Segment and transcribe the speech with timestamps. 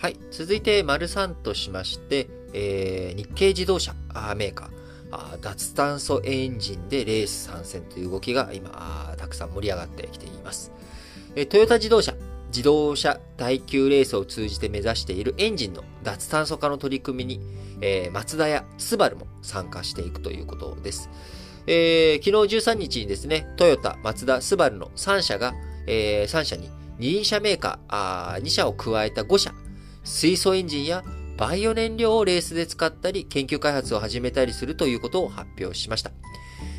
[0.00, 0.16] はい。
[0.30, 3.94] 続いて、丸3としまして、えー日系自動車
[4.36, 4.68] メーカー
[5.10, 10.70] あ、脱炭素エンジンでレース参戦という動きが今、たくさん盛り上がってきています。
[11.34, 12.14] えトヨタ自動車、
[12.50, 17.40] 自動車耐久レースを通じて目指しているエンジンの脱炭素化の取り組みに、
[17.80, 21.10] えーマツダやスバルも参加していくということです。
[21.66, 25.54] えー昨日13日にですね、トヨタ、マツダ、スバルの3社が、
[25.88, 26.70] え3社に
[27.00, 29.52] 二輪車メーカーあー2社を加えた5社、
[30.08, 31.04] 水素エンジンや
[31.36, 36.10] バイオ燃料をレースで使ったり、研究開発を始めたりするということを発表しました。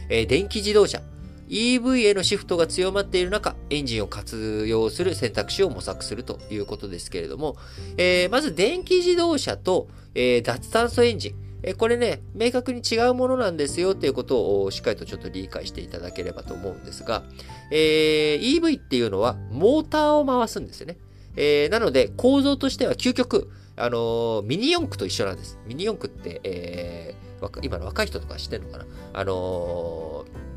[0.09, 1.01] えー電気自動車、
[1.47, 7.55] EV へのシフトが強まっている中、エンジンを活用する選択肢を模索するということですけれども、
[7.97, 17.23] えーまず電気自動車と、えー脱炭素エンジン、えこれね、明確に違うものなんですよっていうことをしっかりとちょっと理解していただければと思うんですが、
[17.71, 20.97] えー EV っていうのはモーターを回すんですよね。
[21.35, 25.59] えーなので構造としては究極、あのーミニ四駆と一緒なんです。
[25.65, 27.29] ミニ四駆って、えー
[27.63, 28.85] 今の若い人とか知ってんのかな？
[29.13, 30.49] あのー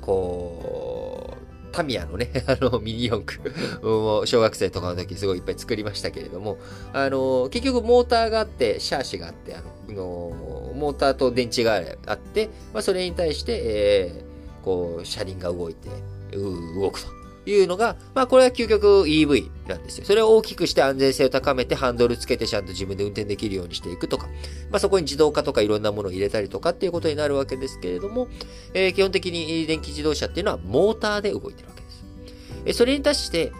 [0.00, 3.52] こう、タミヤのね、 あの、ミニ四駆。
[3.82, 6.58] もう小学生とかの時すごいいっぱい作りましたけれども、
[6.92, 15.88] あの結局モーターがあって、シャーシがあって、あの、のモーターと電池があって、まあ、それに対して、えーこう、車輪が動いて、
[16.36, 17.08] う動くと
[17.48, 20.04] いうのが、まあ、これは究極 EV なんですよ。
[20.04, 24.26] それを大きくして安全性を高めて、ハンドルつけてちゃんと自分で運転できるようにしていくとか、
[24.70, 28.28] まあ、そこに自動化とかいろんなものを入れたりとかっていうことになるわけですけれども、
[28.74, 32.04] えー基本的に電気自動車っていうのはモーターで動いてるわけです。
[32.66, 33.52] えそれに対して、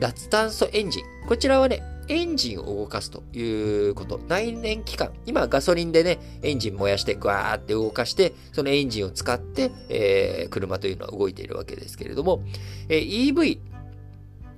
[0.00, 1.04] 脱炭素エンジン。
[1.28, 4.18] こちらはね、エンジンを動かすということ。
[4.28, 5.12] 内燃機関。
[5.24, 12.42] 今ガソリンでね、エンジン燃やして、グワーって動かして、そのエンジンを使って、えー車というのは動いているわけですけれども、
[12.88, 13.58] えー EV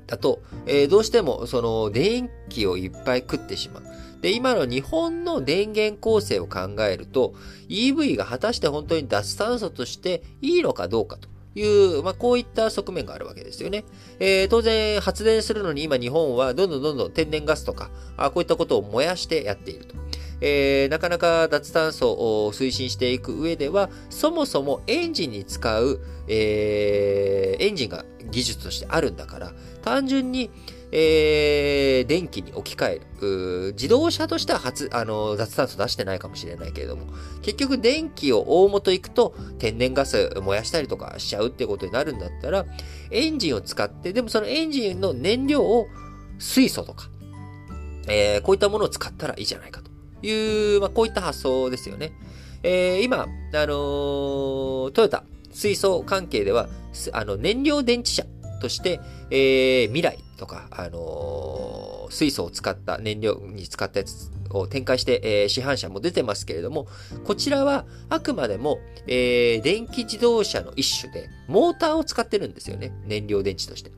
[0.06, 3.82] だと、えーどうしてもその電気をいっぱい食ってしまう。
[4.20, 7.34] で、今の日本の電源構成を考えると、
[7.68, 13.84] EV が果たして本当に脱炭素としていいのかどうかという、まあ、こういった側面があるわけですよね。
[14.20, 19.94] えー当然、発電するのに今日本はどんどんどんどん天然ガスとか、あこういったことを燃やしてやっていると。
[20.40, 28.04] えーなかなか脱炭素を推進していく上では、そもそもエンジンに使う、えーエンジンが
[28.34, 29.52] 技術としてあるんだから、
[29.82, 30.50] 単純に、
[30.90, 33.72] えー電気に置き換える。
[33.72, 37.06] 自動車としては初、あの、脱炭素出してないかもしれないけれども、
[37.42, 42.66] 結局電気を大元行くと天然ガス燃やしたりとかしちゃうってことになるんだったら、
[43.10, 45.86] エンジンを使って、でもそのエンジンの燃料を
[46.38, 47.08] 水素とか、
[48.08, 49.90] えーこういったものを使ったらいいじゃないかと
[50.26, 52.12] いう、まあ、こういった発想ですよね。
[52.62, 56.68] えー今、あのートヨタ、水素関係では、
[57.12, 58.26] あの、燃料電池車
[58.60, 59.00] として、
[59.30, 66.86] えー未来とか、あのー水素を使った燃料に使ったやつを展開して、えー市販車も出てますけれども、
[67.24, 72.92] こちらはあくまでも、えー電気自動車の一種で、モーターを使ってるんですよね。
[73.06, 73.90] 燃料電池として。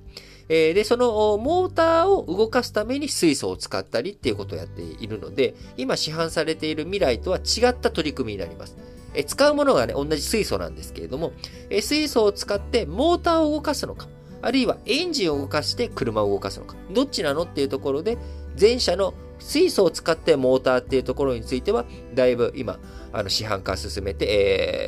[0.49, 8.77] えーで、そのモーターを動かすために水素を使ったりっていうことをやっているので、今市販されている未来とは違った取り組みになります。
[9.17, 11.33] え使うものがね、同じ水素なんですけれども、
[11.71, 14.09] え水素を使ってモーターを動かすのか、
[14.43, 18.19] あるいはエンジンを動かして車を動かすのか、どっちなのっていうところで、
[18.61, 22.79] 前者の水素を使ってモーターっていうところについては、だいぶ今、
[23.13, 24.27] あの市販化進めて、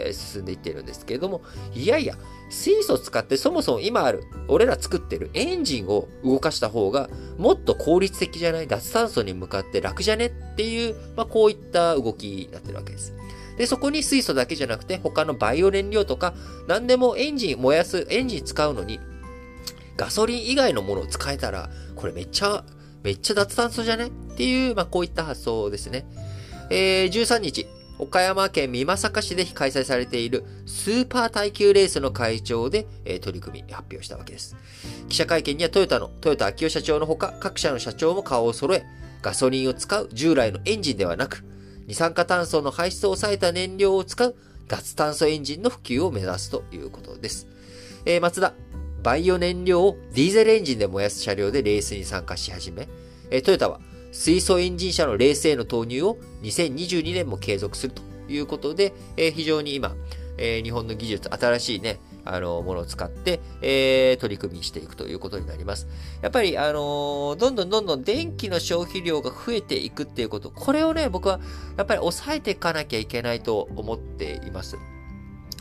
[0.06, 1.42] えー進んでいってるんですけれども、
[1.74, 2.16] いやいや、
[2.50, 13.14] 水素使ってそもそも今ある、俺ら作ってるエンジンを動かした方が、もっと効率的じゃない脱炭素に向かって楽じゃねっていう、まあ、こういった動きになってるわけです。
[13.58, 16.32] で、そこに水素だけじゃなくて、他のバイオ燃料とか、
[16.68, 19.00] 何でもエンジン燃やす、エンジン使うのに、
[19.96, 22.64] ガソリン以外のものを使えたら、これめっちゃ、
[23.02, 24.06] めっちゃ脱炭素じゃね？
[24.06, 26.06] っていう、まあ、こういった発想ですね。
[26.70, 27.66] えー、13日、
[27.98, 34.56] 岡山県美作市で開催されているスーパー耐久レースの会長で、えー取り組み発表したわけです。
[35.08, 38.84] 記者会見にはトヨタのトヨタ秋夫社長のほか各社の社長も顔を揃え、
[39.20, 41.44] ガソリンを使う従来のエンジンではなく、
[41.88, 44.36] 二酸化炭素の排出を抑えた燃料を使う
[44.68, 47.48] 脱炭素エンジンの普及を目指すということです。
[48.04, 48.52] えー、松田、
[49.02, 52.88] バイオ燃料をディーゼルエンジンで燃やす車両でレースに参加し始め、
[53.30, 53.80] えートヨタは
[54.12, 59.96] 水素エンジン車のレースへの投入を2022年も継続するということで、えー非常に今、
[60.36, 65.86] えー日本の技術、新しいね、あの、ものを使って、えー取り組みしていくということになります。
[66.22, 71.40] やっぱり、あのーどんどんどんどん電気の消費量が増えていくっていうこと、これをね、僕は
[71.76, 74.76] やっぱり抑えていかなきゃいけないと思っています。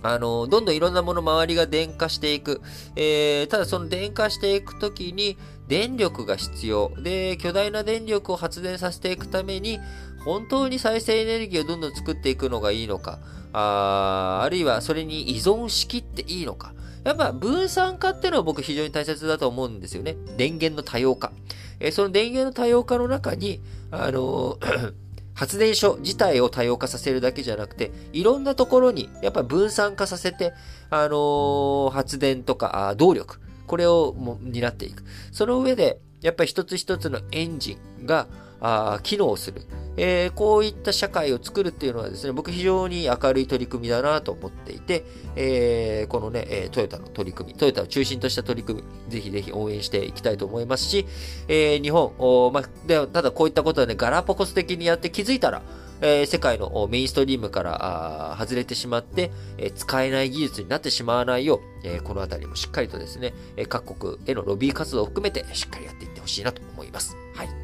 [0.03, 2.61] あの、どんどんいろんなもの周りが電化していく。
[2.95, 5.37] えー、ただその電化していくときに、
[5.67, 6.91] 電力が必要。
[7.01, 9.79] で、巨大な電力を発電させていくために、
[10.27, 13.19] 本当に再生エネルギーをどんどん作っていくのがいいのか、
[13.53, 16.73] ああるいはそれに依存しきっていいのか。
[17.05, 20.17] やっぱ分散化っていうのは僕非常に大切だと思うんですよね。
[20.35, 21.31] 電源の多様化。
[21.79, 24.57] え、その電源の多様化の中に、あの
[25.33, 30.53] 発電所自体を多様化させるだけじゃなくて、いろんなところにやっぱ分散化させて、
[30.89, 35.05] あの、発電とか動力、これをも担っていく。
[35.31, 38.27] その上で、やっぱり一つ一つのエンジンが、
[38.59, 39.61] あ機能する。
[39.97, 45.03] えー、こういった社会を作るっていうのはですね、僕非常に明るい取り組みだなと思っていて、
[45.35, 51.05] えー、このね、えトヨタの取り組み、トヨタを中心とした取り組み、ぜひぜひ応援していきたいと思いますし、
[51.47, 52.13] えー、日本、
[52.53, 55.63] までただこういったことはね、ガラパコス的にやって気づいたら、
[56.01, 63.33] えー、世界のメインストリームから外れてしまって、えー、使えない技術になってしまわないよう、えー、このあたりもしっかりとですね、
[63.67, 67.15] 各国へのロビー活動を含めてしっかりやっていってほしいなと思います。
[67.33, 67.56] はい。